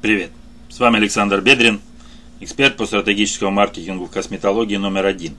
[0.00, 0.30] Привет!
[0.68, 1.80] С вами Александр Бедрин,
[2.38, 5.34] эксперт по стратегическому маркетингу в косметологии номер один.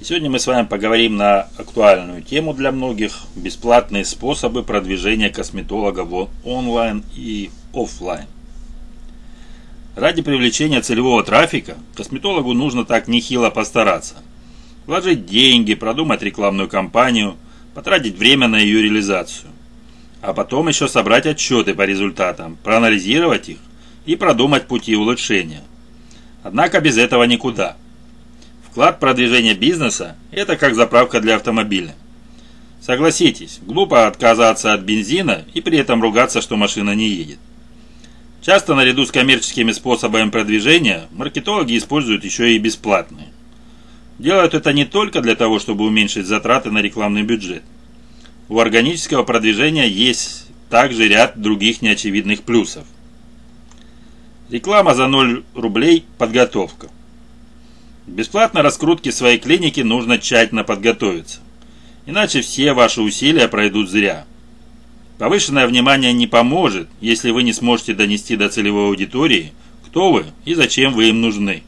[0.00, 6.06] И сегодня мы с вами поговорим на актуальную тему для многих– бесплатные способы продвижения косметолога
[6.06, 8.24] в онлайн и офлайн.
[9.96, 14.14] Ради привлечения целевого трафика косметологу нужно так нехило постараться.
[14.86, 17.36] Вложить деньги, продумать рекламную кампанию,
[17.74, 19.50] потратить время на ее реализацию
[20.20, 23.58] а потом еще собрать отчеты по результатам, проанализировать их
[24.04, 25.62] и продумать пути улучшения.
[26.42, 27.76] Однако без этого никуда.
[28.68, 31.94] Вклад в продвижение бизнеса– это как заправка для автомобиля.
[32.80, 37.38] Согласитесь, глупо отказаться от бензина и при этом ругаться, что машина не едет.
[38.40, 43.28] Часто наряду с коммерческими способами продвижения маркетологи используют еще и бесплатные.
[44.18, 47.62] Делают это не только для того, чтобы уменьшить затраты на рекламный бюджет–
[48.48, 52.86] у органического продвижения есть также ряд других неочевидных плюсов.
[54.50, 56.88] Реклама за 0 рублей– подготовка.
[58.06, 61.40] Бесплатно раскрутке своей клиники нужно тщательно подготовиться.
[62.06, 64.24] Иначе все ваши усилия пройдут зря.
[65.18, 69.52] Повышенное внимание не поможет, если вы не сможете донести до целевой аудитории,
[69.84, 71.62] кто вы и зачем вы им нужны.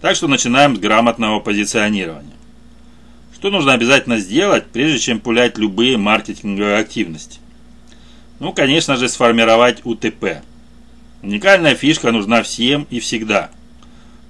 [0.00, 2.32] Так что начинаем с грамотного позиционирования.
[3.44, 7.40] Что нужно обязательно сделать, прежде чем пулять любые маркетинговые активности?
[8.38, 10.40] Ну, конечно же, сформировать УТП.
[11.22, 13.50] Уникальная фишка нужна всем и всегда.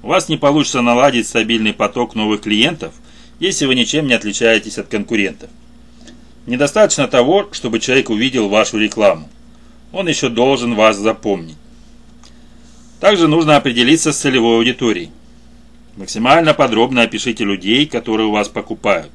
[0.02, 2.92] У вас не получится наладить стабильный поток новых клиентов,
[3.38, 5.48] если вы ничем не отличаетесь от конкурентов.
[6.46, 9.28] Недостаточно того, чтобы человек увидел вашу рекламу.
[9.92, 11.54] Он еще должен вас запомнить.
[12.98, 15.12] Также нужно определиться с целевой аудиторией.
[15.96, 19.12] Максимально подробно опишите людей, которые у вас покупают.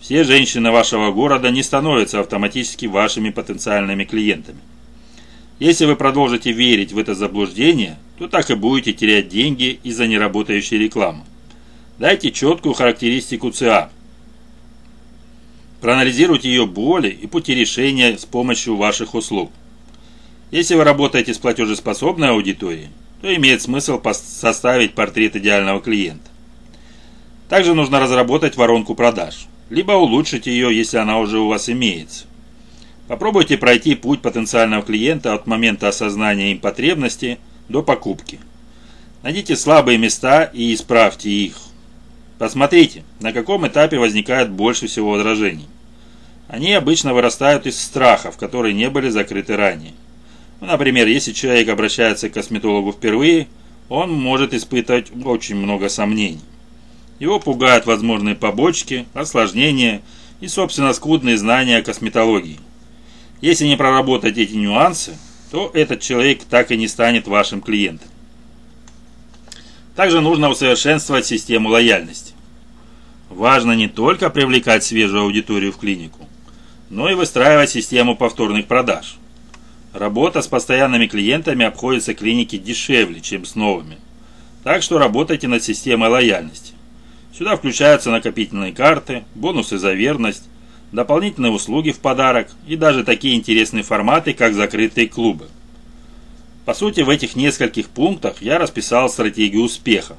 [0.00, 4.58] Все женщины вашего города не становятся автоматически вашими потенциальными клиентами.
[5.60, 10.76] Если вы продолжите верить в это заблуждение, то так и будете терять деньги из-за неработающей
[10.76, 11.22] рекламы.
[11.98, 13.90] Дайте четкую характеристику ЦА.
[15.80, 19.52] Проанализируйте ее боли и пути решения с помощью ваших услуг.
[20.50, 22.88] Если вы работаете с платежеспособной аудиторией,
[23.22, 26.28] то имеет смысл составить портрет идеального клиента.
[27.48, 32.24] Также нужно разработать воронку продаж, либо улучшить ее, если она уже у вас имеется.
[33.06, 37.38] Попробуйте пройти путь потенциального клиента от момента осознания им потребности
[37.68, 38.40] до покупки.
[39.22, 41.56] Найдите слабые места и исправьте их.
[42.38, 45.68] Посмотрите, на каком этапе возникает больше всего возражений.
[46.48, 49.92] Они обычно вырастают из страхов, которые не были закрыты ранее.
[50.62, 53.48] Ну, например, если человек обращается к косметологу впервые,
[53.88, 56.38] он может испытывать очень много сомнений.
[57.18, 60.02] Его пугают возможные побочки, осложнения
[60.40, 62.60] и, собственно, скудные знания о косметологии.
[63.40, 65.18] Если не проработать эти нюансы,
[65.50, 68.08] то этот человек так и не станет вашим клиентом.
[69.96, 72.34] Также нужно усовершенствовать систему лояльности.
[73.30, 76.20] Важно не только привлекать свежую аудиторию в клинику,
[76.88, 79.18] но и выстраивать систему повторных продаж.
[79.92, 83.98] Работа с постоянными клиентами обходится клинике дешевле, чем с новыми.
[84.64, 86.72] Так что работайте над системой лояльности.
[87.36, 90.44] Сюда включаются накопительные карты, бонусы за верность,
[90.92, 95.48] дополнительные услуги в подарок и даже такие интересные форматы, как закрытые клубы.
[96.64, 100.16] По сути, в этих нескольких пунктах я расписал стратегию успеха.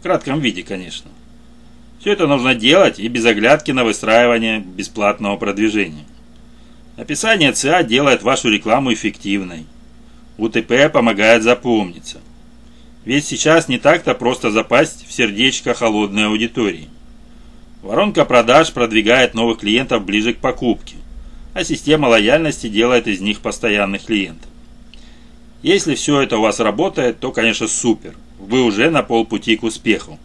[0.00, 1.10] В кратком виде, конечно.
[2.00, 6.04] Все это нужно делать и без оглядки на выстраивание бесплатного продвижения.
[7.00, 9.64] Описание ЦА делает вашу рекламу эффективной.
[10.36, 12.20] УТП помогает запомниться.
[13.06, 16.90] Ведь сейчас не так-то просто запасть в сердечко холодной аудитории.
[17.80, 20.96] Воронка продаж продвигает новых клиентов ближе к покупке,
[21.54, 24.50] а система лояльности делает из них постоянных клиентов.
[25.62, 28.14] Если все это у вас работает, то, конечно, супер.
[28.38, 30.18] Вы уже на полпути к успеху.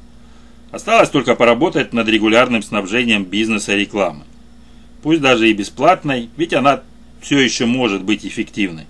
[0.71, 4.25] Осталось только поработать над регулярным снабжением бизнеса рекламы
[5.05, 6.81] пусть даже и бесплатной, ведь она
[7.21, 8.87] все еще может быть эффективной.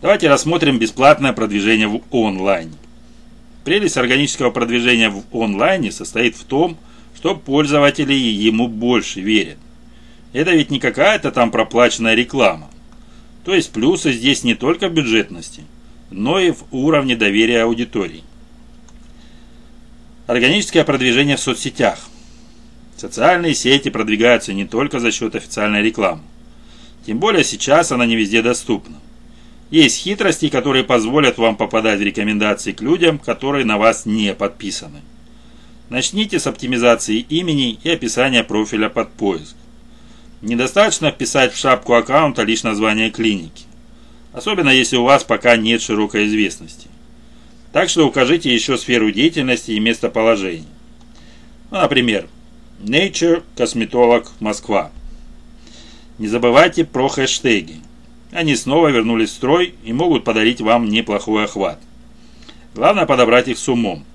[0.00, 2.72] Давайте рассмотрим бесплатное продвижение в онлайне.
[3.66, 6.78] Прелесть органического продвижения в онлайне состоит в том,
[7.14, 9.58] что пользователи ему больше верят.
[10.32, 12.70] Это ведь не какая-то там проплаченная реклама.
[13.44, 15.64] То есть плюсы здесь не только в бюджетности,
[16.10, 18.24] но и в уровне доверия аудитории.
[20.26, 22.08] Органическое продвижение в соцсетях.
[23.00, 26.20] Социальные сети продвигаются не только за счет официальной рекламы.
[27.06, 28.98] Тем более сейчас она не везде доступна.
[29.70, 35.00] Есть хитрости, которые позволят вам попадать в рекомендации к людям, которые на вас не подписаны.
[35.88, 39.56] Начните с оптимизации имени и описания профиля под поиск.
[40.42, 43.64] Недостаточно вписать в шапку аккаунта лишь название клиники.
[44.34, 46.88] особенно если у вас пока нет широкой известности.
[47.72, 50.68] Так что укажите еще сферу деятельности и местоположение.
[51.70, 52.28] Ну, например,
[52.82, 54.90] Nature Косметолог Москва.
[56.16, 57.74] Не забывайте про хэштеги.
[58.32, 61.78] Они снова вернулись в строй и могут подарить вам неплохой охват.
[62.74, 64.06] Главное подобрать их с умом.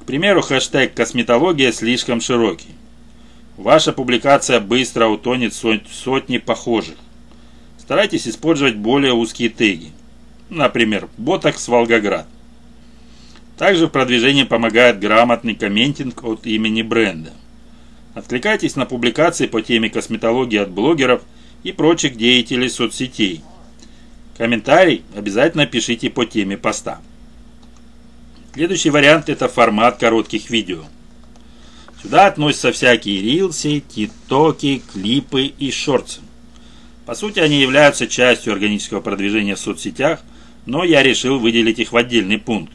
[0.00, 2.74] К примеру, хэштег «Косметология» слишком широкий.
[3.58, 6.96] Ваша публикация быстро утонет в сотни похожих.
[7.78, 9.92] Старайтесь использовать более узкие теги.
[10.48, 12.26] Например, «Ботокс Волгоград».
[13.58, 17.32] Также в продвижении помогает грамотный комментинг от имени бренда.
[18.14, 21.22] Откликайтесь на публикации по теме косметологии от блогеров
[21.64, 23.42] и прочих деятелей соцсетей.
[24.38, 27.00] Комментарий обязательно пишите по теме поста.
[28.54, 30.84] Следующий вариант это формат коротких видео.
[32.00, 36.20] Сюда относятся всякие рилсы, тиктоки, клипы и шорты.
[37.06, 40.20] По сути, они являются частью органического продвижения в соцсетях,
[40.66, 42.72] но я решил выделить их в отдельный пункт.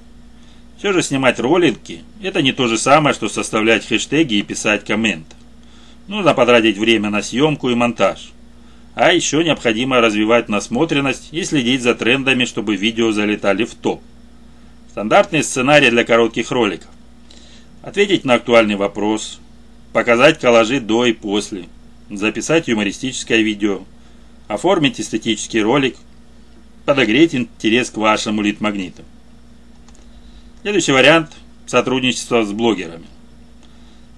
[0.79, 5.35] Все же снимать ролики– это не то же самое, что составлять хэштеги и писать комменты.
[6.07, 8.31] Нужно потратить время на съемку и монтаж.
[8.95, 14.01] А еще необходимо развивать насмотренность и следить за трендами, чтобы видео залетали в топ.
[14.91, 16.87] Стандартный сценарий для коротких роликов.
[17.81, 19.41] Ответить на актуальный вопрос,
[19.91, 21.65] показать коллажи до и после,
[22.09, 23.81] записать юмористическое видео,
[24.47, 25.97] оформить эстетический ролик,
[26.85, 29.03] подогреть интерес к вашему лид-магниту.
[30.61, 33.05] Следующий вариант– сотрудничество с блогерами.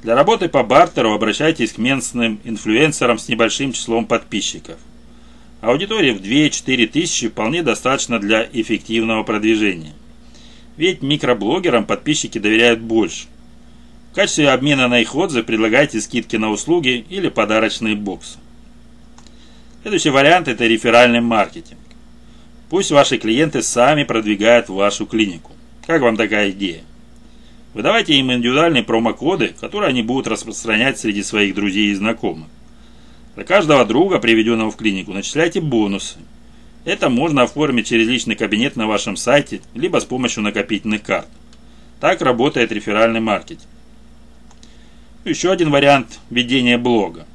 [0.01, 4.79] Для работы по бартеру обращайтесь к местным инфлюенсерам с небольшим числом подписчиков.
[5.61, 9.93] Аудитории в 2-4 тысячи вполне достаточно для эффективного продвижения.
[10.77, 13.27] Ведь микроблогерам подписчики доверяют больше.
[14.11, 18.39] В качестве обмена на их отзывы предлагайте скидки на услуги или подарочные боксы.
[19.83, 21.77] Следующий вариант– это реферальный маркетинг.
[22.71, 25.51] Пусть ваши клиенты сами продвигают вашу клинику.
[25.91, 26.83] Как вам такая идея?
[27.73, 32.47] Выдавайте им индивидуальные промокоды, которые они будут распространять среди своих друзей и знакомых.
[33.35, 36.15] Для каждого друга, приведенного в клинику, начисляйте бонусы.
[36.85, 41.27] Это можно оформить через личный кабинет на вашем сайте, либо с помощью накопительных карт.
[41.99, 43.67] Так работает реферальный маркетинг.
[45.25, 47.27] Еще один вариант ведения блога.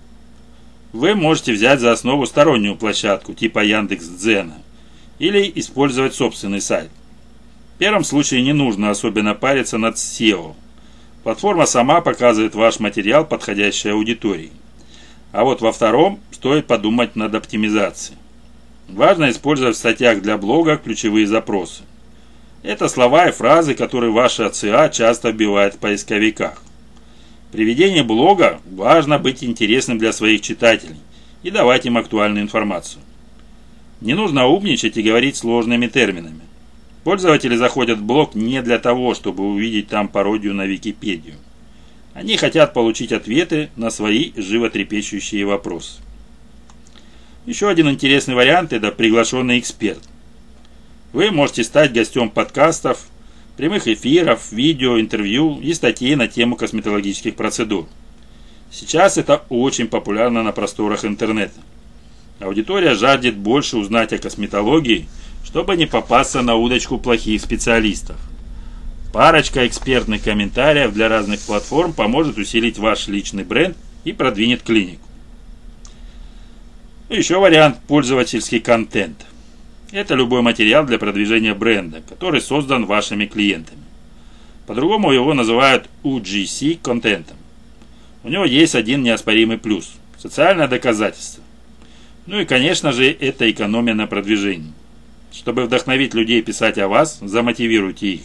[0.95, 4.57] Вы можете взять за основу стороннюю площадку типа Яндекс.Дзена
[5.19, 6.89] или использовать собственный сайт.
[7.77, 10.55] В первом случае не нужно особенно париться над SEO.
[11.23, 14.51] Платформа сама показывает ваш материал подходящей аудитории.
[15.31, 18.17] А вот во втором стоит подумать над оптимизацией.
[18.89, 21.83] Важно использовать в статьях для блога ключевые запросы.
[22.63, 26.63] Это слова и фразы, которые ваши АЦА часто вбивают в поисковиках.
[27.53, 30.97] При ведении блога важно быть интересным для своих читателей
[31.43, 33.03] и давать им актуальную информацию.
[34.01, 36.46] Не нужно умничать и говорить сложными терминами.
[37.07, 41.37] Пользователи заходят в блог не для того, чтобы увидеть там пародию на Википедию.
[42.15, 46.01] Они хотят получить ответы на свои животрепещущие вопросы.
[47.47, 50.01] Еще один интересный вариант– это приглашенный эксперт.
[51.13, 53.07] Вы можете стать гостем подкастов,
[53.57, 57.87] прямых эфиров, видео, интервью и статей на тему косметологических процедур.
[58.73, 61.61] Сейчас это очень популярно на просторах интернета.
[62.41, 65.07] Аудитория жаждет больше узнать о косметологии–
[65.57, 68.17] чтобы не попасться на удочку плохих специалистов.
[69.11, 75.09] Парочка экспертных комментариев для разных платформ поможет усилить ваш личный бренд и продвинет клинику.
[77.09, 79.25] Еще вариант– пользовательский контент.
[79.93, 83.81] Это любой материал для продвижения бренда, который создан вашими клиентами.
[84.67, 87.39] По-другому его называют UGC контентом.
[88.25, 91.43] У него есть один неоспоримый плюс– социальное доказательство.
[92.27, 94.75] Ну и, конечно же, это экономия на продвижении.
[95.37, 98.21] Чтобы вдохновить людей писать о вас, замотивируйте их.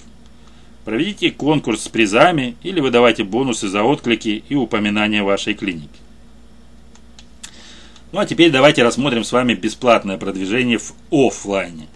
[0.85, 5.89] Проведите конкурс с призами или выдавайте бонусы за отклики и упоминания вашей клиники.
[8.13, 11.87] Ну а теперь давайте рассмотрим с вами бесплатное продвижение в офлайне.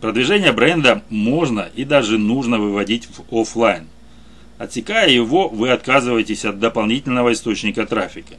[0.00, 3.86] Продвижение бренда можно и даже нужно выводить в офлайн.
[4.56, 8.36] Отсекая его, вы отказываетесь от дополнительного источника трафика.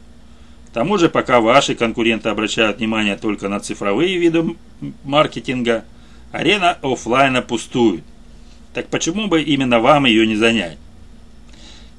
[0.68, 4.56] К тому же, пока ваши конкуренты обращают внимание только на цифровые виды
[5.04, 5.84] маркетинга,
[6.32, 8.04] арена офлайна пустует.
[8.74, 10.78] Так почему бы именно вам ее не занять?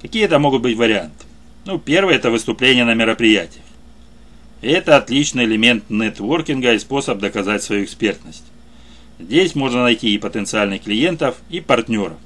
[0.02, 1.26] Какие это могут быть варианты?
[1.66, 3.64] Ну, первый– это выступление на мероприятиях.
[4.62, 8.44] Это отличный элемент нетворкинга и способ доказать свою экспертность.
[9.20, 12.18] Здесь можно найти и потенциальных клиентов, и партнеров.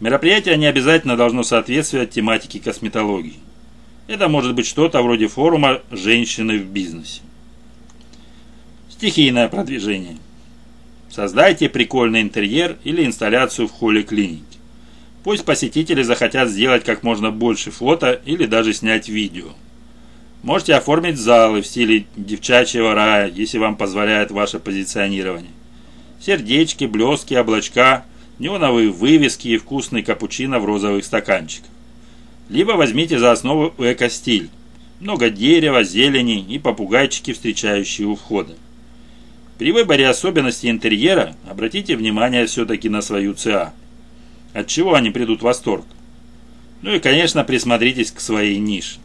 [0.00, 3.38] Мероприятие не обязательно должно соответствовать тематике косметологии.
[4.08, 7.22] Это может быть что-то вроде форума «Женщины в бизнесе».
[9.02, 10.16] Стихийное продвижение.
[11.10, 14.60] Создайте прикольный интерьер или инсталляцию в холле клиники.
[15.24, 19.54] Пусть посетители захотят сделать как можно больше фото или даже снять видео.
[20.44, 25.50] Можете оформить залы в стиле девчачьего рая, если вам позволяет ваше позиционирование.
[26.20, 28.04] Сердечки, блески, облачка,
[28.38, 31.70] неоновые вывески и вкусный капучино в розовых стаканчиках.
[32.48, 34.48] Либо возьмите за основу эко-стиль.
[35.00, 38.54] Много дерева, зелени и попугайчики, встречающие у входа.
[39.62, 43.72] При выборе особенностей интерьера обратите внимание все-таки на свою ЦА.
[44.54, 45.84] От чего они придут в восторг?
[46.82, 48.98] Ну и, конечно, присмотритесь к своей нише.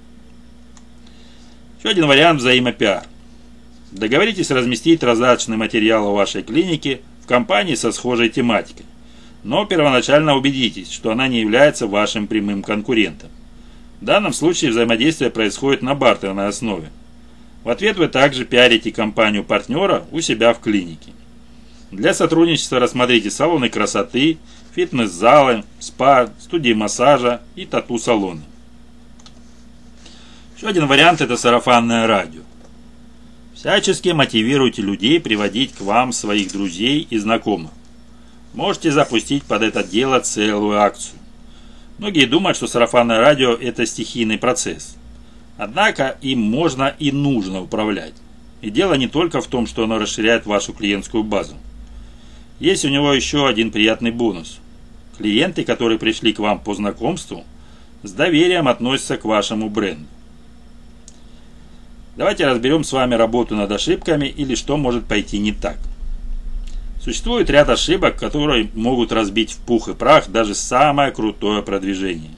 [1.77, 3.03] Еще один вариант взаимопиар.
[3.91, 8.87] Договоритесь разместить раздаточный материал у вашей клиники в компании со схожей тематикой.
[9.43, 13.29] Но первоначально убедитесь, что она не является вашим прямым конкурентом.
[14.01, 16.89] В данном случае взаимодействие происходит на бартерной основе.
[17.67, 21.11] В ответ вы также пиарите компанию партнера у себя в клинике.
[21.91, 24.37] Для сотрудничества рассмотрите салоны красоты,
[24.73, 28.43] фитнес-залы, спа, студии массажа и тату-салоны.
[30.55, 32.39] Еще один вариант– это сарафанное радио.
[33.53, 37.71] Всячески мотивируйте людей приводить к вам своих друзей и знакомых.
[38.53, 41.19] Можете запустить под это дело целую акцию.
[41.97, 44.95] Многие думают, что сарафанное радио– это стихийный процесс.
[45.57, 48.13] Однако им можно и нужно управлять.
[48.61, 51.55] И дело не только в том, что оно расширяет вашу клиентскую базу.
[52.59, 54.59] Есть у него еще один приятный бонус.
[55.17, 57.43] Клиенты, которые пришли к вам по знакомству,
[58.03, 60.05] с доверием относятся к вашему бренду.
[62.15, 65.77] Давайте разберем с вами работу над ошибками или что может пойти не так.
[66.99, 72.31] Существует ряд ошибок, которые могут разбить в пух и прах даже самое крутое продвижение.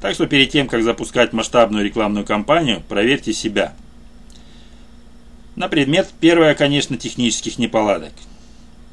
[0.00, 3.74] Так что перед тем, как запускать масштабную рекламную кампанию, проверьте себя.
[5.56, 8.12] На предмет, первое, конечно, технических неполадок.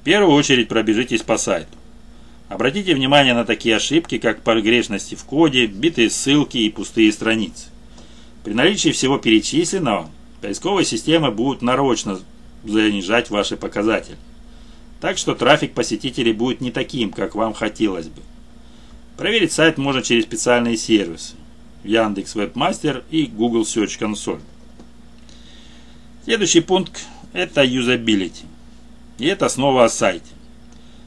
[0.02, 1.78] В первую очередь пробежитесь по сайту.
[2.50, 7.68] Обратите внимание на такие ошибки, как погрешности в коде, битые ссылки и пустые страницы.
[8.44, 10.10] При наличии всего перечисленного,
[10.42, 12.20] поисковые системы будут нарочно
[12.64, 14.18] занижать ваши показатели.
[15.00, 18.22] Так что трафик посетителей будет не таким, как вам хотелось бы.
[19.18, 21.34] Проверить сайт можно через специальные сервисы
[21.84, 24.40] Яндекс Вебмастер и Google Search Console.
[26.24, 28.46] Следующий пункт– это юзабилити.
[29.18, 30.30] И это снова о сайте.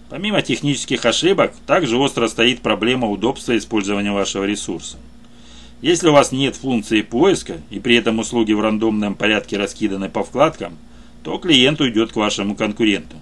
[0.08, 4.96] Помимо технических ошибок, также остро стоит проблема удобства использования вашего ресурса.
[5.80, 10.24] Если у вас нет функции поиска и при этом услуги в рандомном порядке раскиданы по
[10.24, 10.76] вкладкам,
[11.22, 13.16] то клиент уйдет к вашему конкуренту.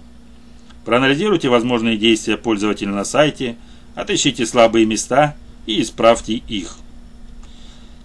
[0.83, 3.55] Проанализируйте возможные действия пользователя на сайте,
[3.95, 6.77] отыщите слабые места и исправьте их.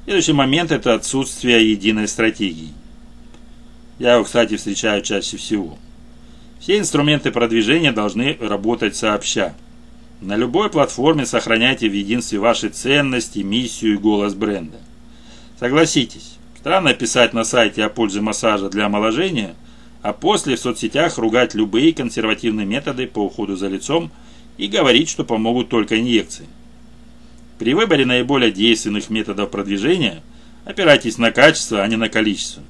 [0.05, 2.73] Следующий момент– это отсутствие единой стратегии.
[3.99, 5.79] Я его, кстати, встречаю чаще всего.
[6.61, 9.55] Все инструменты продвижения должны работать сообща.
[10.21, 14.79] На любой платформе сохраняйте в единстве ваши ценности, миссию и голос бренда.
[15.59, 19.55] Согласитесь, странно писать на сайте о пользе массажа для омоложения,
[20.03, 24.11] а после в соцсетях ругать любые консервативные методы по уходу за лицом
[24.56, 26.46] и говорить, что помогут только инъекции.
[27.58, 30.23] При выборе наиболее действенных методов продвижения
[30.64, 32.62] опирайтесь на качество, а не на количество.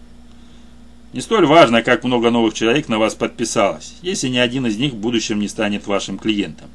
[1.13, 4.93] Не столь важно, как много новых человек на вас подписалось, если ни один из них
[4.93, 6.69] в будущем не станет вашим клиентом.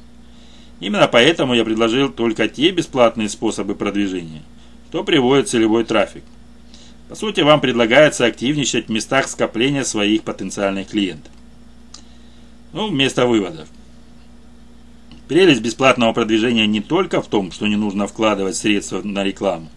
[0.80, 4.42] Именно поэтому я предложил только те бесплатные способы продвижения,
[4.88, 6.24] что приводит целевой трафик.
[7.10, 11.32] По сути, вам предлагается активничать в местах скопления своих потенциальных клиентов.
[12.72, 13.68] Ну, вместо выводов.
[15.30, 19.68] Прелесть бесплатного продвижения не только в том, что не нужно вкладывать средства на рекламу.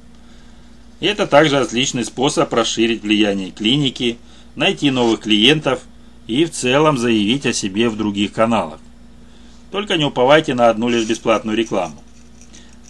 [0.99, 4.17] Это также отличный способ расширить влияние клиники,
[4.55, 5.81] найти новых клиентов
[6.25, 8.79] и в целом заявить о себе в других каналах.
[9.69, 12.01] Только не уповайте на одну лишь бесплатную рекламу.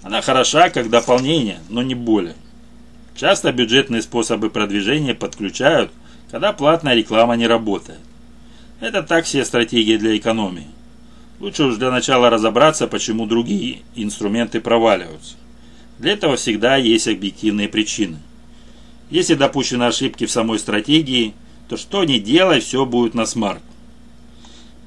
[0.01, 2.37] Она хороша как дополнение, но не более.
[3.13, 5.91] Часто бюджетные способы продвижения подключают,
[6.31, 7.99] когда платная реклама не работает.
[8.79, 10.67] Это так все стратегии для экономии.
[11.43, 15.35] Лучше уж для начала разобраться, почему другие инструменты проваливаются.
[15.99, 18.19] Для этого всегда есть объективные причины.
[19.09, 21.33] Если допущены ошибки в самой стратегии,
[21.67, 23.61] то что ни делай, все будет на смарт.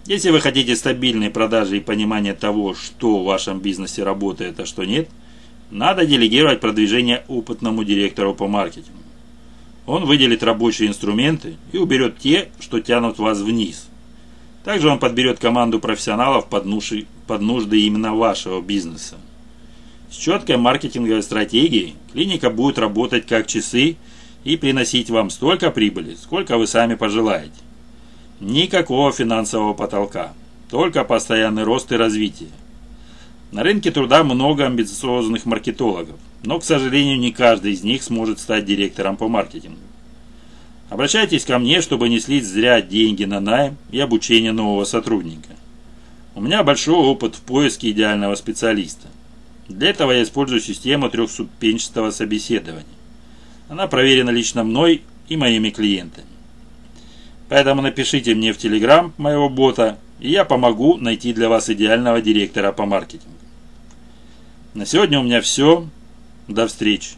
[0.06, 4.84] Если вы хотите стабильной продажи и понимания того, что в вашем бизнесе работает, а что
[4.84, 5.10] нет,
[5.70, 9.02] надо делегировать продвижение опытному директору по маркетингу.
[9.84, 13.90] Он выделит рабочие инструменты и уберет те, что тянут вас вниз.
[14.66, 19.14] Также он подберет команду профессионалов под, нужды, под нужды именно вашего бизнеса.
[20.10, 23.94] С четкой маркетинговой стратегией клиника будет работать как часы
[24.42, 27.54] и приносить вам столько прибыли, сколько вы сами пожелаете.
[28.40, 30.34] Никакого финансового потолка.
[30.68, 32.50] только постоянный рост и развитие.
[33.52, 38.64] На рынке труда много амбициозных маркетологов, но, к сожалению, не каждый из них сможет стать
[38.64, 39.78] директором по маркетингу.
[40.88, 45.50] Обращайтесь ко мне, чтобы не слить зря деньги на найм и обучение нового сотрудника.
[46.34, 49.08] У меня большой опыт в поиске идеального специалиста.
[49.68, 52.84] Для этого я использую систему трехступенчатого собеседования.
[53.68, 56.28] Она проверена лично мной и моими клиентами.
[57.48, 62.70] Поэтому напишите мне в Телеграм моего бота, и я помогу найти для вас идеального директора
[62.70, 63.34] по маркетингу.
[64.74, 65.86] На сегодня у меня все.
[66.48, 67.14] До встречи.